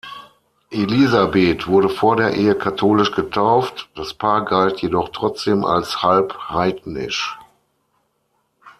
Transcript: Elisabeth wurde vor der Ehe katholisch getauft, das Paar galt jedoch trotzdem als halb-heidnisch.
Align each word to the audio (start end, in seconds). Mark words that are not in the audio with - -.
Elisabeth 0.71 1.67
wurde 1.67 1.87
vor 1.89 2.15
der 2.15 2.33
Ehe 2.33 2.55
katholisch 2.55 3.11
getauft, 3.11 3.87
das 3.93 4.15
Paar 4.15 4.45
galt 4.45 4.81
jedoch 4.81 5.09
trotzdem 5.09 5.63
als 5.63 6.01
halb-heidnisch. 6.01 7.37